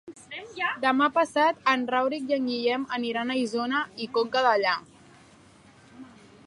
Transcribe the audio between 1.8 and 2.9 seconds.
Rauric i en Guillem